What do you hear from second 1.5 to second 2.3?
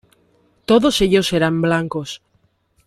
blancos.